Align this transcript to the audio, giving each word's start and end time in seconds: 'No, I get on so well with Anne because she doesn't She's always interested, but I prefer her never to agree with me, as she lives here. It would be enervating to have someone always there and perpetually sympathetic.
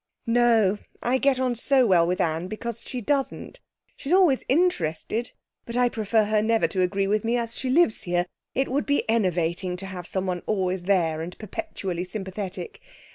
'No, 0.25 0.79
I 1.03 1.19
get 1.19 1.39
on 1.39 1.53
so 1.53 1.85
well 1.85 2.07
with 2.07 2.19
Anne 2.19 2.47
because 2.47 2.81
she 2.81 3.01
doesn't 3.01 3.59
She's 3.95 4.11
always 4.11 4.43
interested, 4.49 5.31
but 5.63 5.77
I 5.77 5.89
prefer 5.89 6.23
her 6.23 6.41
never 6.41 6.67
to 6.69 6.81
agree 6.81 7.05
with 7.05 7.23
me, 7.23 7.37
as 7.37 7.55
she 7.55 7.69
lives 7.69 8.01
here. 8.01 8.25
It 8.55 8.67
would 8.69 8.87
be 8.87 9.07
enervating 9.07 9.77
to 9.77 9.85
have 9.85 10.07
someone 10.07 10.41
always 10.47 10.85
there 10.85 11.21
and 11.21 11.37
perpetually 11.37 12.03
sympathetic. 12.03 12.81